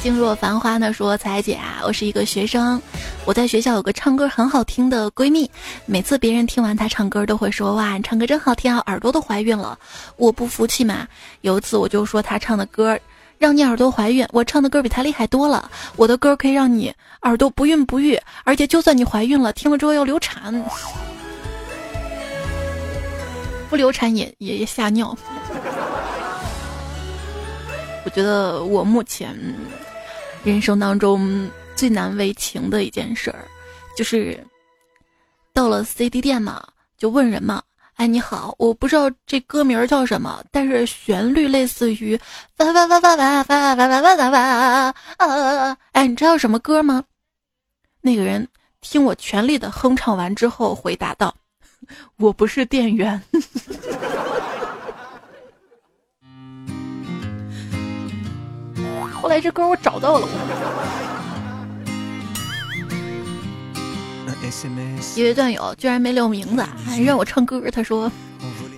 [0.00, 2.80] 静若繁花呢说：“彩姐啊，我是一个学生，
[3.24, 5.50] 我在学校有个唱歌很好听的闺蜜，
[5.86, 9.76] 每次别人听完她唱歌都会说哇，你唱歌真好听啊，耳朵都怀孕了。
[10.16, 11.04] 我不服气嘛，
[11.40, 12.96] 有一次我就说她唱的歌
[13.38, 20.64] 让你耳朵怀孕，我唱的歌比她厉害多了，我的歌可以让你耳朵不孕不育，而且就算你怀孕了，听了之后要流产，
[23.68, 25.18] 不流产也也也吓尿。
[28.06, 29.36] 我觉得我目前。”
[30.44, 33.44] 人生当中最难为情的一件事儿，
[33.96, 34.38] 就是
[35.52, 37.62] 到了 CD 店嘛，就问人嘛
[37.96, 42.18] ：“哎，你好，我不知道这歌名叫什么，但是旋律类似于
[42.58, 45.76] 哇哇哇哇哇哇哇哇哇哇哇啊！
[45.92, 47.04] 哎，你知道什么歌吗？”
[48.00, 48.46] 那个人
[48.80, 51.34] 听我全力的哼唱完之后，回答道
[52.16, 53.20] ：“我不是店员。”
[59.20, 60.28] 后来这歌我找到了，
[65.16, 67.60] 一位段友居然没留名字，还让我唱歌。
[67.70, 68.10] 他说：“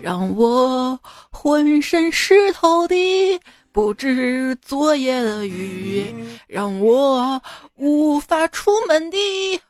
[0.03, 0.99] 让我
[1.31, 2.97] 浑身湿透的
[3.71, 6.13] 不知昨夜的雨，
[6.49, 7.41] 让我
[7.77, 9.17] 无法出门的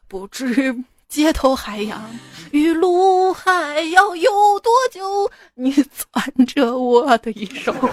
[0.09, 0.75] 不止
[1.11, 2.01] 街头海洋，
[2.53, 5.29] 与路还要有多久？
[5.55, 7.75] 你攥着我的一手。”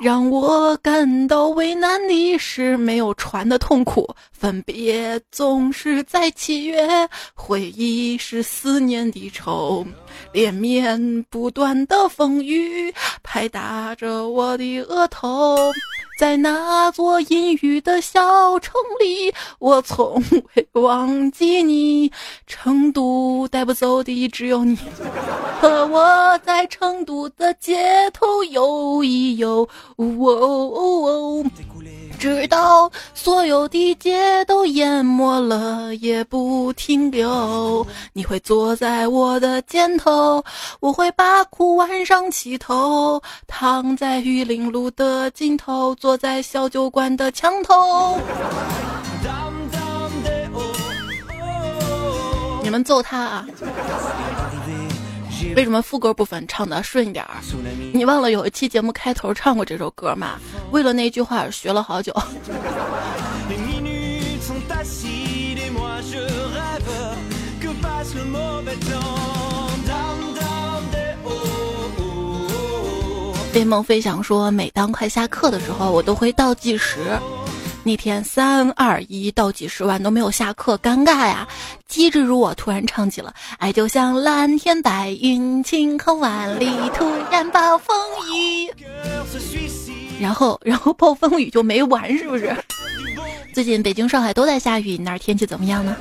[0.00, 9.86] 让我感到为难的是没有船的痛苦，分别总是在七月，回忆是思念的愁，
[10.34, 12.92] 连绵不断的风雨
[13.22, 15.72] 拍打着我的额头，
[16.18, 20.20] 在那座阴雨的小城里，我从
[20.56, 22.10] 未忘记你。
[22.48, 24.76] 成都带不走的只有你，
[25.60, 29.68] 和我在成都的街头游一游。
[29.96, 31.44] 哦，
[32.24, 37.86] 直到所有的街都淹没了，也不停留。
[38.14, 40.42] 你会坐在我的肩头，
[40.80, 48.18] 我会把苦晚上起头，躺在玉林路的尽头，坐在小酒馆的墙头。
[52.62, 53.46] 你们揍他啊！
[55.56, 57.36] 为什么副歌部分唱的顺一点儿？
[57.92, 60.38] 你忘了有一期节目开头唱过这首歌吗？
[60.72, 62.12] 为了那句话学了好久。
[73.52, 76.98] 飞梦飞翔说，每当快下课的时候，我都会倒计时。
[77.86, 81.46] 那天三二一倒计时完都没有下课，尴尬呀！
[81.86, 87.94] 机智如我突然唱起了《爱就像蓝天白云晴空万里》，突然暴风
[88.34, 88.72] 雨，
[90.18, 92.56] 然后 然后暴风雨就没完，是不是？
[93.52, 95.94] 最近北京、上海都在下雨，你那儿天气怎么样呢？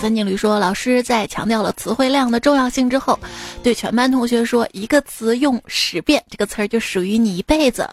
[0.00, 3.18] 三井驴说：“老师在强调了词汇量的重要性之后，
[3.62, 7.88] 对全班同学说，一个词用十遍，这个词儿就属于你一辈子。”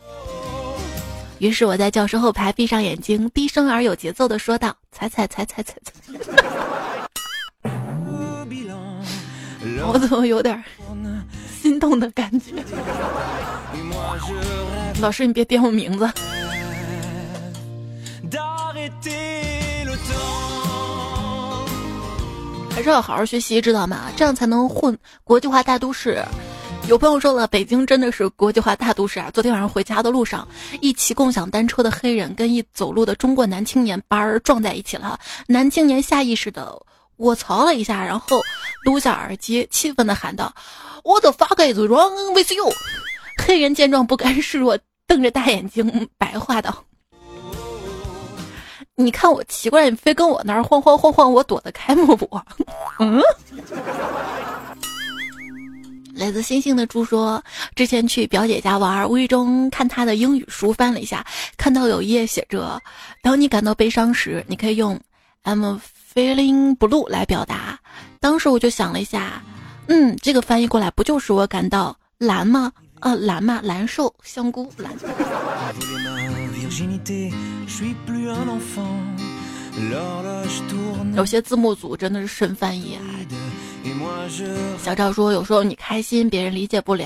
[1.40, 5.92] 于是我在教室后排闭上眼睛，低声而有节奏的说道：“踩踩踩踩踩踩。”
[9.88, 10.64] 我怎么有点
[11.62, 12.54] 心动的感觉？
[15.02, 16.10] 老师，你别点我名字。
[22.76, 24.12] 还是要好好学习，知道吗？
[24.18, 26.22] 这样才能混国际化大都市。
[26.90, 29.32] 有朋友说了，北京真的是国际化大都市啊！
[29.34, 30.46] 昨天晚上回家的路上，
[30.82, 35.18] 一骑共享单车的黑人跟一走路的中国男青年班儿撞在一起了。
[35.48, 36.78] 男青年下意识的
[37.16, 38.42] 卧槽了一下，然后
[38.84, 40.54] 撸下耳机，气愤的喊道
[41.06, 42.74] ：“What the fuck is wrong with you？”
[43.42, 46.84] 黑人见状不甘示弱，瞪着大眼睛白话道。
[48.98, 52.16] 你看我奇怪，你非跟我那儿晃晃晃晃，我躲得开吗？
[52.16, 52.42] 不，
[53.00, 53.22] 嗯。
[56.14, 57.44] 来自星星的猪说，
[57.76, 61.26] 之前去表姐家玩，无意中看她的英语书，翻了一下，
[61.58, 62.82] 看到有一页写着
[63.22, 64.98] ：“当你感到悲伤时，你可以用
[65.44, 65.78] I'm
[66.14, 67.78] feeling blue 来表达。”
[68.22, 69.44] 当时我就想了一下，
[69.88, 72.72] 嗯，这个翻译过来不就是我感到蓝吗？
[73.06, 74.92] 呃，蓝嘛，蓝瘦香菇蓝。
[81.16, 83.06] 有些字幕组真的是神翻译啊！
[84.82, 87.06] 小赵说，有时候你开心，别人理解不了；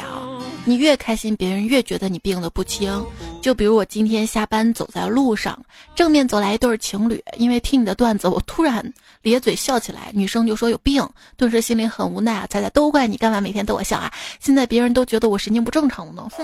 [0.64, 3.06] 你越开心，别人越觉得你病得不轻。
[3.42, 5.62] 就比如我今天下班走在路上，
[5.96, 10.12] 正面走来一对情侣，因为听你的段子，我突然咧嘴笑起来。
[10.14, 12.48] 女生就说有病，顿时心里很无奈啊！
[12.50, 14.12] 猜猜都怪你，干嘛每天逗我笑啊？
[14.40, 16.28] 现在别人都觉得我神经不正常了呢。
[16.32, 16.44] 哼，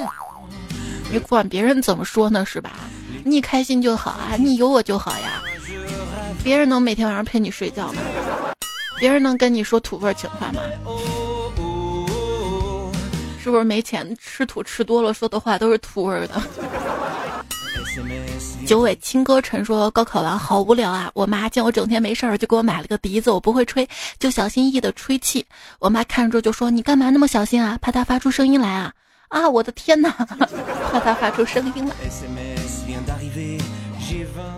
[1.11, 2.45] 你管别人怎么说呢？
[2.45, 2.71] 是吧？
[3.23, 5.41] 你开心就好啊，你有我就好呀。
[6.43, 8.01] 别人能每天晚上陪你睡觉吗？
[8.99, 10.61] 别人能跟你说土味情话吗？
[13.41, 16.41] 是不是没钱吃土吃多了，说的话都是土味的？
[18.67, 21.09] 九尾青歌晨说：高考完好无聊啊！
[21.15, 23.87] 我妈见我整天没事儿，就给我买了个笛子，我不会吹，
[24.19, 25.45] 就小心翼翼的吹气。
[25.79, 27.77] 我妈看着就说：你干嘛那么小心啊？
[27.81, 28.91] 怕它发出声音来啊？
[29.29, 30.09] 啊，我的天哪！
[30.91, 31.95] 怕它发出声音来。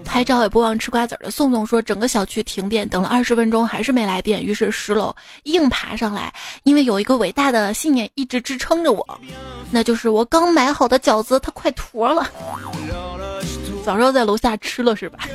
[0.04, 6.34] 拍照也不忘吃瓜子的宋宋说，整个小区停电，等了二十分钟还是没来电，于是十楼硬爬上来，
[6.64, 9.20] 因为有一个伟大的信念一直支撑着我，
[9.72, 12.30] 那就是我刚买好的饺子它快坨了。
[13.86, 15.20] 早知道在楼下吃了是吧？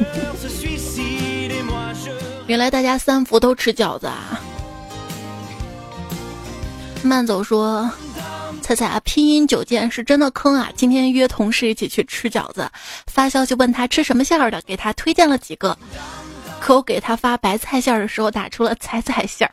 [2.46, 4.40] 原来大家三伏都吃饺子啊！
[7.02, 7.88] 慢走说。
[8.74, 10.70] 彩彩啊，拼音九键是真的坑啊！
[10.74, 12.66] 今天约同事一起去吃饺子，
[13.06, 15.76] 发消息问他吃什么馅儿的，给他推荐了几个，
[16.58, 19.52] 可我给他发白菜馅儿的时候打出了彩彩馅儿。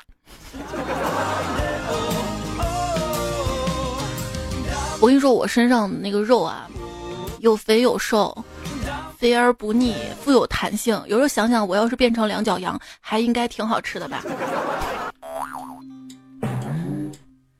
[5.01, 6.65] 我跟你说，我身上那个肉啊，
[7.39, 8.45] 有肥有瘦，
[9.17, 10.97] 肥而不腻，富有弹性。
[11.07, 14.23] 有时候想想，我要是变成两脚羊，还应该挺好吃的吧。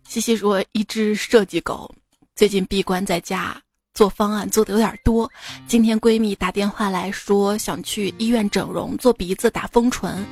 [0.10, 1.93] 西西说：“一只设计狗
[2.36, 3.55] 最近闭关在家
[3.93, 5.32] 做方案，做的有点多。
[5.68, 10.26] 今天闺蜜打电话来说想去医院整容，做鼻子、打丰唇，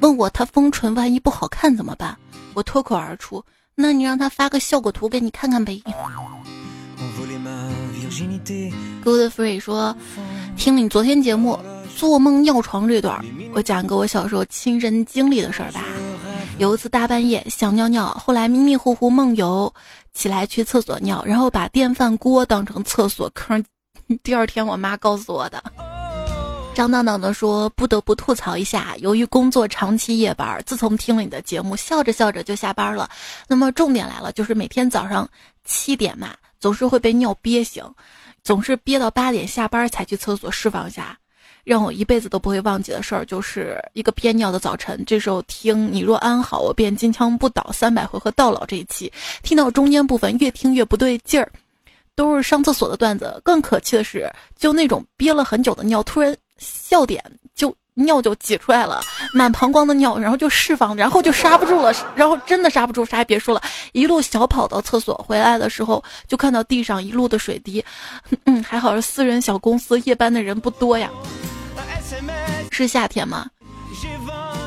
[0.00, 2.16] 问我她丰唇万一不好看怎么办？
[2.54, 5.82] 我脱口而出：那你让她发个效果图给你看看呗。
[9.02, 9.96] ”Good Free 说
[10.56, 11.58] ：“听了你昨天节目
[11.96, 13.20] 做梦尿床这段，
[13.52, 15.84] 我讲个我小时候亲身经历的事儿吧。”
[16.56, 19.72] 有一次大半夜想尿尿，后来迷迷糊糊梦游
[20.12, 23.62] 起来去厕所尿，然后把电饭锅当成厕所坑。
[24.22, 25.62] 第二天我妈告诉我的。
[26.74, 33.10] 张当当的说：“不得不吐槽一下，由于工作长期夜班，自从听了你的节目，笑着笑着就下班了。
[33.48, 35.28] 那么重点来了，就是每天早上
[35.64, 37.84] 七点嘛，总是会被尿憋醒，
[38.44, 41.18] 总是憋到八点下班才去厕所释放下。”
[41.64, 45.02] 让我一辈子都不会忘记的事儿，就是一个憋尿的早晨。
[45.06, 47.70] 这时候听你若安好，我便金枪不倒。
[47.72, 49.10] 三百回合到老这一期，
[49.42, 51.50] 听到中间部分越听越不对劲儿，
[52.14, 53.40] 都是上厕所的段子。
[53.42, 57.22] 更可气的是，就那种憋了很久的尿，突然笑点
[57.94, 59.00] 尿就挤出来了，
[59.32, 67.84] 满膀胱的尿，然后就释放，然后就刹不住了，然后真的刹不住，啥也别说了，一路小跑到厕所，回来的时候就看到地上一路的水滴。
[68.46, 71.08] 嗯，还好是私人小公司，夜班的人不多呀。
[72.70, 73.46] 是夏天吗？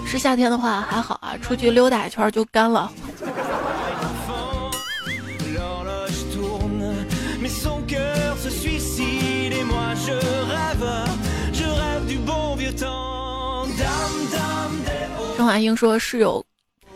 [0.05, 2.89] 是夏天的话还好啊，出去溜达一圈就干了。
[15.47, 16.43] 阿英说室友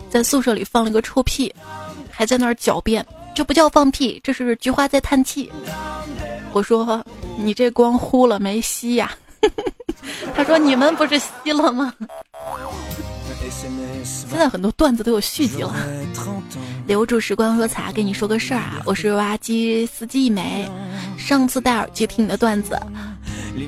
[0.10, 1.54] 在宿舍里放了个臭屁，
[2.10, 5.52] 还在那儿狡辩，这不叫放屁，这是菊花在叹气。
[6.54, 7.04] 我说
[7.38, 9.12] 你这光呼了没吸呀？
[10.36, 11.94] 他说：“你们不是吸了吗？”
[14.04, 15.76] 现在很多段子都有续集了。
[16.88, 20.70] 留住时光说：“彩，跟你说个事儿啊，我是挖机司机一枚。
[21.18, 22.80] 上次戴耳机听你的段子，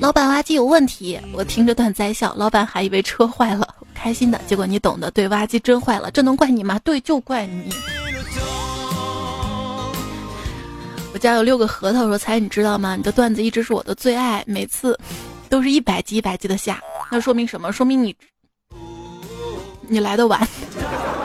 [0.00, 4.40] 老板挖机有问题，我听着段在笑，老板还以为车坏了，开心的。
[4.46, 6.78] 结果你懂的，对，挖机真坏了，这能怪你吗？
[6.84, 7.72] 对，就怪你。
[11.12, 12.96] 我家有六个核桃，说猜，你知道吗？
[12.96, 14.98] 你的段子一直是我的最爱，每次。”
[15.50, 16.82] 都是一百级一百级的下，
[17.12, 17.70] 那说明什么？
[17.70, 18.16] 说明你
[19.82, 20.40] 你来的晚。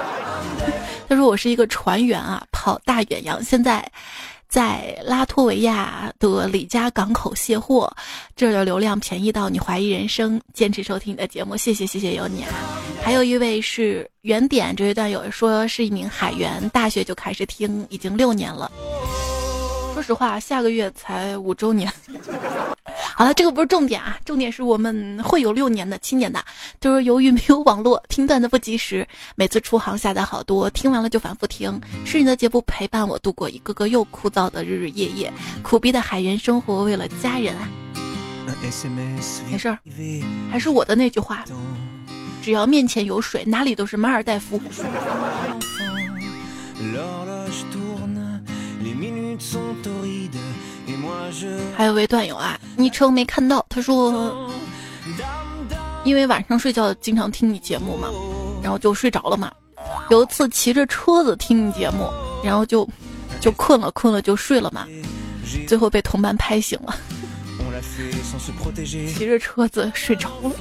[1.09, 3.83] 他说我是一个船员啊，跑大远洋，现在
[4.49, 7.89] 在拉脱维亚的里加港口卸货，
[8.35, 10.41] 这儿的流量便宜到你怀疑人生。
[10.53, 12.49] 坚持收听你的节目，谢谢谢谢有你啊！
[13.03, 18.71] 还有一位是原点这一段有人说是一名海员，大学就开始听，已经六年了。
[19.99, 21.91] 说实话，下个月才五周年。
[23.17, 26.41] 好了，这个不是重点啊，重点是我们会有六年的、七年的，
[26.79, 31.77] 就是由于没有网络，听段子不及时，每次出行下载好多，听完了就反复听。
[32.05, 37.67] 是你的节目陪伴我度过一个个又枯燥的日日夜夜，苦逼的海员生活，为了家人啊。
[39.51, 39.77] 没事儿，
[40.49, 41.43] 还是我的那句话，
[42.41, 44.61] 只要面前有水，哪里都是马尔代夫。
[51.75, 54.51] 还有位段友啊，昵称没看到，他说，
[56.03, 58.09] 因为晚上睡觉经常听你节目嘛，
[58.61, 59.51] 然后就睡着了嘛。
[60.09, 62.09] 有一次骑着车子听你节目，
[62.43, 62.87] 然后就
[63.39, 64.85] 就困了，困了就睡了嘛，
[65.67, 66.95] 最后被同伴拍醒了，
[69.13, 70.51] 骑着车子睡着了。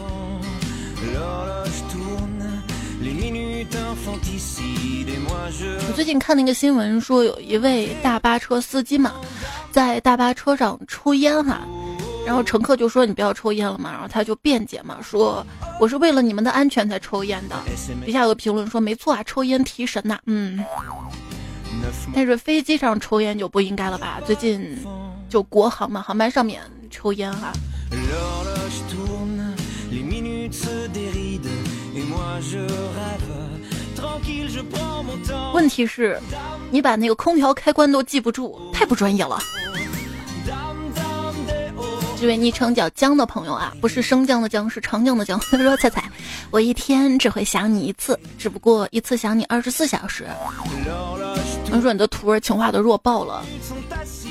[5.87, 9.13] 我最近看那个新闻，说有一位大巴车司机嘛，
[9.71, 11.61] 在大巴车上抽烟哈，
[12.27, 15.45] 然后乘客就说你不要抽烟了嘛，然后他就辩解嘛，说
[15.81, 17.57] 我是为了你们的安全才抽烟的。
[18.07, 20.65] 底下有个评论说没错啊，抽烟提神呐，嗯。
[22.15, 24.21] 但是飞机上抽烟就不应该了吧？
[24.27, 24.77] 最近
[25.29, 26.61] 就国航嘛，航班上面
[26.91, 27.53] 抽烟哈。
[35.53, 36.21] 问题是，
[36.71, 39.39] 你把那个空调开关都记不住，太不专业了。
[42.21, 45.39] 这位昵称叫姜的朋友啊，不是生姜的姜，是长江的江。
[45.53, 46.03] 他 说：“彩彩，
[46.51, 50.27] 我一天只会想你一次，只不过一次想你二十四小时。”
[51.71, 53.45] 他说：“你的图儿情话都弱爆了。”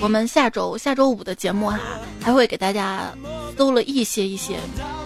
[0.01, 1.79] 我们下周下周五的节目哈，
[2.21, 3.09] 还会给大家
[3.57, 4.57] 搜了一些一些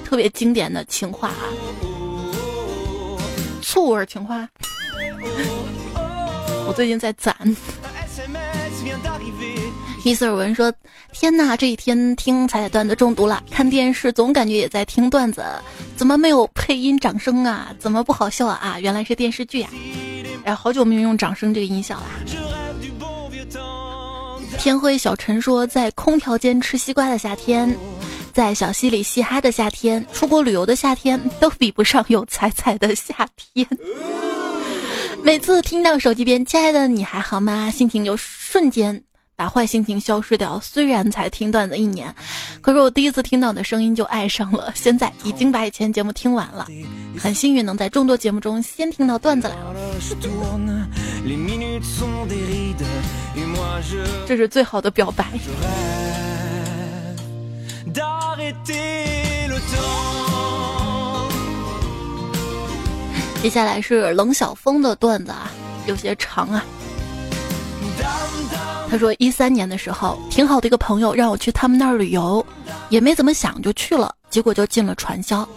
[0.04, 1.46] 特别经典的情话啊，
[3.72, 4.46] 醋味情话。
[6.68, 7.34] 我最近在攒。
[10.04, 10.74] 伊斯尔文说
[11.14, 13.42] ：“天哪，这一天听彩彩段子中毒了。
[13.50, 15.42] 看电视总感觉也在听段子，
[15.96, 17.74] 怎么没有配音掌声啊？
[17.80, 18.60] 怎么不好笑啊？
[18.62, 19.70] 啊，原来是电视剧呀！
[20.44, 22.04] 哎，好久没有用掌声这个音效了。
[24.60, 27.74] ”天灰小陈说：“在空调间吃西瓜的夏天，
[28.32, 33.68] 在小溪里嘻哈的夏天，出国旅游的夏天，都比不上有彩彩的夏天。
[35.24, 39.04] 每次听到手机边‘亲爱的，你还好吗’，心情就瞬间。”
[39.34, 40.60] 把坏心情消失掉。
[40.60, 42.14] 虽然才听段子一年，
[42.62, 44.72] 可是我第一次听到的声音就爱上了。
[44.76, 46.68] 现在已经把以前节目听完了，
[47.18, 49.74] 很幸运能在众多节目中先听到段子来了。
[54.28, 55.26] 这是最好的表白。
[63.42, 65.52] 接下来是冷小峰的段子啊，
[65.88, 66.64] 有些长啊。
[68.90, 72.46] 他说：“一三年的时候，挺好的一个朋友让我去他们那儿旅游，
[72.90, 75.48] 也没怎么想就去了，结果就进了传销。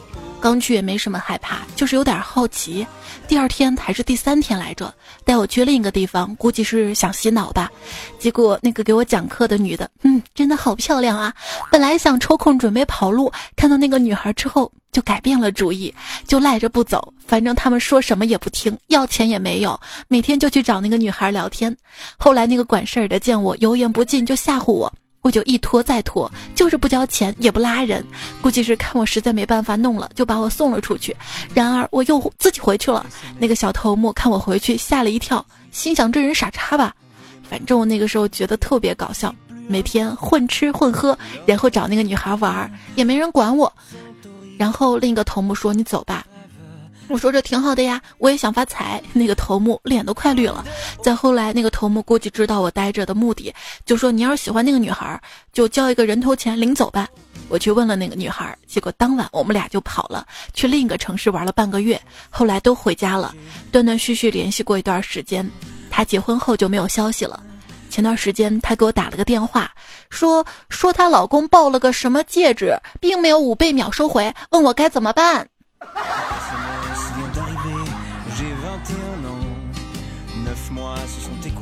[0.44, 2.86] 刚去也没什么害怕，就是有点好奇。
[3.26, 4.92] 第二天还是第三天来着，
[5.24, 7.70] 带我去另一个地方，估计是想洗脑吧。
[8.18, 11.32] 结果那个给我讲课的女的，嗯，真的好漂亮啊！
[11.72, 15.92] 本来想抽空准备跑路，看到那个女孩之后。”就改变了主意，
[16.24, 17.12] 就赖着不走。
[17.26, 19.76] 反正他们说什么也不听，要钱也没有。
[20.06, 21.76] 每天就去找那个女孩聊天。
[22.16, 24.92] 后来那个管事儿的见我油盐不进，就吓唬我，
[25.24, 28.04] 我就一拖再拖，就是不交钱也不拉人。
[28.42, 31.16] 估计是看我实在没办法弄了，就把我送了出去。
[31.54, 33.06] 然而我又自己回去了。
[33.38, 36.94] 那个小头目看我回去，吓了一跳，心想这人傻叉吧。
[37.42, 39.34] 反正我那个时候觉得特别搞笑，
[39.66, 43.72] 每天混吃混喝，然后找那个女孩玩，也没人管我。
[44.58, 46.22] 然后另一个头目说：“你走吧。”
[47.08, 50.64] 我说：“这挺好的呀，我也想发财。”那个头目脸都快绿了。
[51.02, 55.20] 再后来，那个头目估计知道我待着的目的，就说：“你要是喜欢那个女孩，
[55.52, 57.06] 就交一个人头钱领走吧。”
[57.50, 62.00] 我去问了那个女孩，结果当晚我们俩就跑了，去另一个城市玩了半个月。
[62.30, 63.34] 后来都回家了，
[63.70, 65.48] 断断续续联系过一段时间。
[65.90, 67.38] 她结婚后就没有消息了。
[67.90, 69.70] 前段时间，她给我打了个电话，
[70.08, 75.46] 说说她老公抱了个什么戒指，并没有五倍秒收回，问我该怎么办。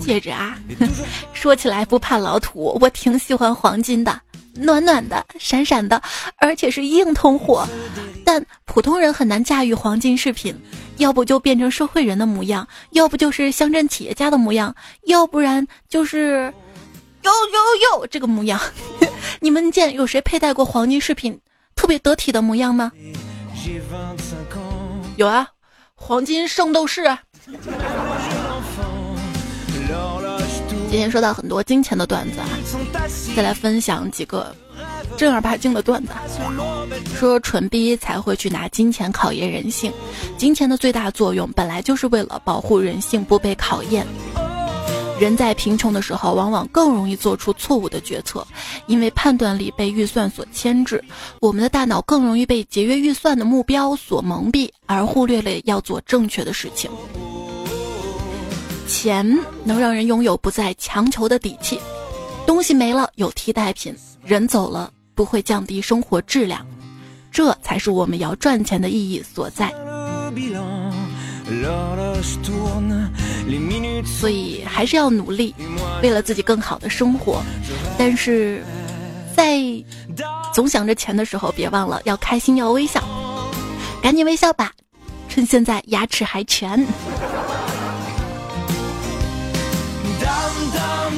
[0.05, 0.59] 戒指啊，
[1.33, 4.21] 说起来不怕老土，我挺喜欢黄金的。
[4.55, 6.03] 暖暖的，闪闪的，
[6.37, 7.67] 而且是硬通货。
[8.23, 10.55] 但普通人很难驾驭黄金饰品，
[10.99, 14.75] 要不就变成社会人的模样，要不就是乡镇企业家的模样，
[15.05, 16.53] 要不然就是
[17.23, 18.61] 哟哟哟这个模样。
[19.41, 21.41] 你们见有谁佩戴过黄金饰品
[21.75, 22.93] 特别得体的模样吗？
[25.17, 25.49] 有啊，
[25.95, 27.05] 黄金圣斗士。
[30.93, 32.47] 今天说到很多金钱的段子啊，
[33.35, 34.55] 再来分享几个
[35.17, 36.13] 正儿八经的段子。
[37.17, 39.91] 说蠢逼才会去拿金钱考验人性，
[40.37, 44.07] 金钱的最大作用本来就是为了保护人性不被考验。
[45.19, 48.47] 人在贫穷的时候，往往更容易做出错误的决策，
[48.87, 51.03] 因为判断力被预算所牵制，
[51.41, 56.91] 我们的大脑更容易被节约预算的目标所蒙蔽，而忽略了要做正确的事情。
[58.87, 61.81] 钱能让人拥有不再强求的底气，
[62.47, 66.67] 东西没了有替代品，人走了不会降低生活质量，
[67.31, 69.73] 这才是我们要赚钱的意义所在。
[74.05, 75.55] 所以还是要努力，
[76.03, 77.43] 为了自己更好的生活。
[77.99, 78.63] 但是，
[79.37, 79.59] 在
[80.53, 83.03] 总想着钱的时候，别忘了要开心，要微笑，
[84.03, 84.73] 赶紧微笑吧，
[85.29, 86.87] 趁现在牙齿还全。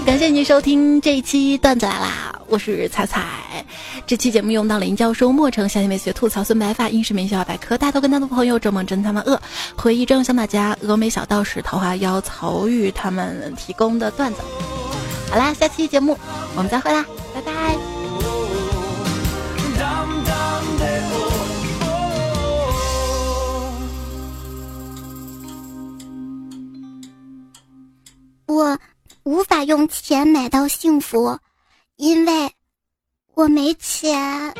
[0.04, 2.38] 感谢您收听这一期段子来啦！
[2.46, 3.64] 我是彩彩。
[4.06, 9.40] 这期节目用到了林教授、莫城、夏天美学吐槽孙白发、英式名校百科、大头跟他的朋友、周梦真他们饿、
[9.74, 14.42] 回忆、张小马家、峨眉小道士、桃花妖、曹玉他们提供的段子。
[15.30, 16.16] 好啦，下期节目
[16.54, 17.76] 我们再会啦，拜拜。
[28.46, 28.78] 我
[29.24, 31.38] 无法用钱买到幸福，
[31.96, 32.52] 因为
[33.32, 34.54] 我没钱。